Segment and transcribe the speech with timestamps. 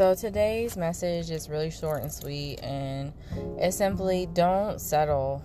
[0.00, 3.12] So today's message is really short and sweet, and
[3.58, 5.44] it's simply don't settle.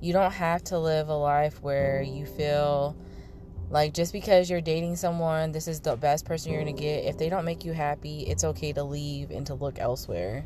[0.00, 2.96] You don't have to live a life where you feel
[3.70, 7.04] like just because you're dating someone, this is the best person you're gonna get.
[7.04, 10.44] If they don't make you happy, it's okay to leave and to look elsewhere.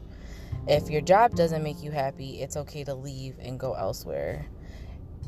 [0.68, 4.44] If your job doesn't make you happy, it's okay to leave and go elsewhere.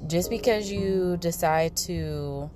[0.08, 2.50] Just because you decide to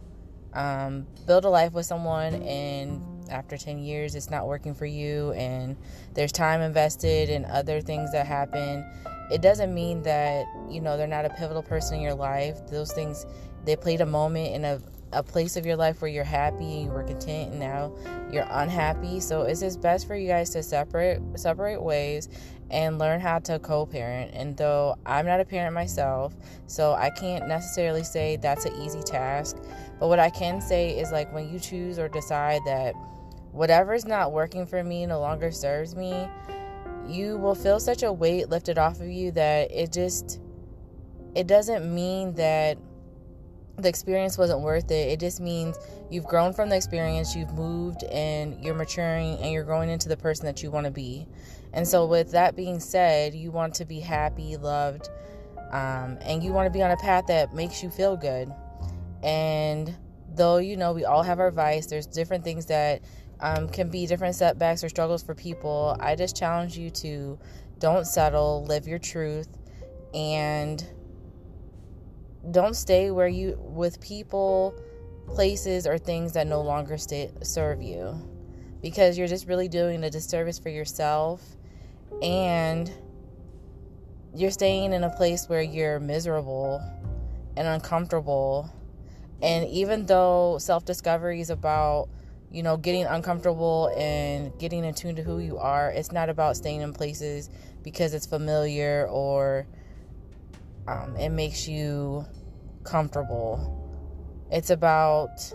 [0.52, 5.32] um, build a life with someone and after 10 years it's not working for you
[5.32, 5.77] and
[6.14, 8.84] there's time invested and other things that happen
[9.30, 12.66] it doesn't mean that you know they're not a pivotal person in your life.
[12.69, 13.27] Those things
[13.64, 14.80] they played a moment in a,
[15.12, 17.95] a place of your life where you're happy and you were content and now
[18.33, 19.20] you're unhappy.
[19.20, 22.28] So it's just best for you guys to separate separate ways
[22.70, 24.30] and learn how to co-parent.
[24.34, 26.34] And though i'm not a parent myself
[26.66, 29.56] so i can't necessarily say that's an easy task
[29.98, 32.95] but what i can say is like when you choose or decide that
[33.52, 36.28] whatever's not working for me no longer serves me,
[37.06, 40.41] you will feel such a weight lifted off of you that it just
[41.34, 42.78] it doesn't mean that
[43.78, 45.08] the experience wasn't worth it.
[45.08, 45.78] It just means
[46.10, 50.16] you've grown from the experience, you've moved and you're maturing and you're growing into the
[50.16, 51.28] person that you want to be.
[51.72, 55.10] And so with that being said, you want to be happy, loved,
[55.70, 58.52] um, and you want to be on a path that makes you feel good.
[59.22, 59.94] And
[60.34, 63.02] though you know we all have our vice, there's different things that
[63.41, 65.97] um, can be different setbacks or struggles for people.
[66.00, 67.39] I just challenge you to
[67.78, 69.48] don't settle, live your truth,
[70.14, 70.84] and
[72.50, 74.75] don't stay where you with people,
[75.27, 78.16] places, or things that no longer stay, serve you
[78.81, 81.42] because you're just really doing a disservice for yourself
[82.22, 82.92] and
[84.34, 86.81] you're staying in a place where you're miserable
[87.56, 88.70] and uncomfortable.
[89.42, 92.09] And even though self discovery is about
[92.50, 95.91] you know, getting uncomfortable and getting attuned to who you are.
[95.91, 97.50] It's not about staying in places
[97.82, 99.66] because it's familiar or
[100.87, 102.25] um, it makes you
[102.84, 103.75] comfortable.
[104.50, 105.53] It's about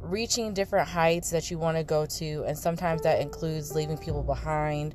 [0.00, 4.22] reaching different heights that you want to go to, and sometimes that includes leaving people
[4.22, 4.94] behind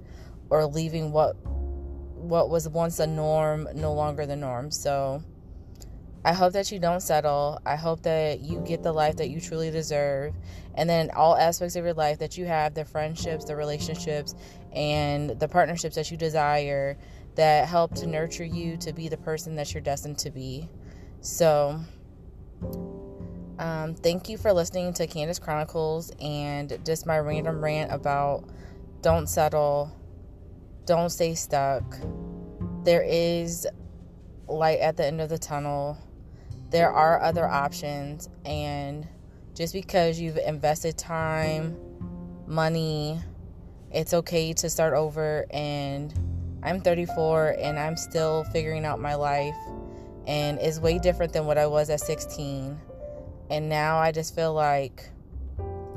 [0.49, 4.69] or leaving what what was once a norm no longer the norm.
[4.69, 5.23] So
[6.23, 7.59] I hope that you don't settle.
[7.65, 10.35] I hope that you get the life that you truly deserve.
[10.75, 14.35] And then all aspects of your life that you have the friendships, the relationships,
[14.71, 16.97] and the partnerships that you desire
[17.35, 20.69] that help to nurture you to be the person that you're destined to be.
[21.21, 21.79] So,
[23.57, 28.47] um, thank you for listening to Candace Chronicles and just my random rant about
[29.01, 29.91] don't settle,
[30.85, 31.83] don't stay stuck.
[32.83, 33.65] There is
[34.47, 35.97] light at the end of the tunnel
[36.71, 39.07] there are other options and
[39.53, 41.77] just because you've invested time,
[42.47, 43.21] money,
[43.91, 46.13] it's okay to start over and
[46.63, 49.55] I'm 34 and I'm still figuring out my life
[50.25, 52.79] and it's way different than what I was at 16.
[53.49, 55.09] And now I just feel like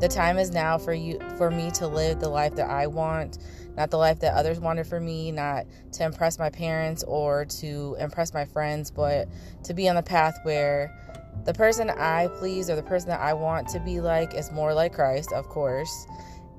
[0.05, 3.39] the time is now for you for me to live the life that I want
[3.77, 7.97] not the life that others wanted for me, not to impress my parents or to
[7.99, 9.29] impress my friends, but
[9.65, 10.97] to be on the path where
[11.45, 14.73] the person I please or the person that I want to be like is more
[14.75, 16.07] like Christ, of course.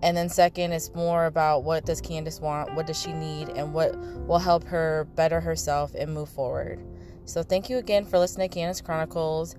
[0.04, 3.74] And then second, it's more about what does Candace want, what does she need, and
[3.74, 3.98] what
[4.28, 6.84] will help her better herself and move forward.
[7.24, 9.56] So thank you again for listening to Candace Chronicles.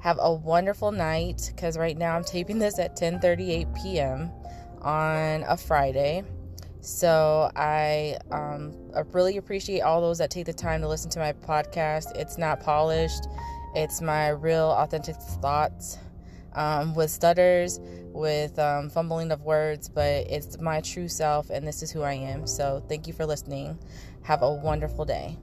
[0.00, 4.30] Have a wonderful night because right now I'm taping this at 10:38 p.m.
[4.80, 6.22] on a Friday.
[6.80, 8.72] So I, um,
[9.12, 12.16] really appreciate all those that take the time to listen to my podcast.
[12.16, 13.26] It's not polished,
[13.74, 15.98] it's my real authentic thoughts
[16.54, 17.80] um, with stutters,
[18.12, 22.14] with um, fumbling of words, but it's my true self, and this is who I
[22.14, 22.46] am.
[22.46, 23.78] So thank you for listening.
[24.22, 25.36] Have a wonderful day.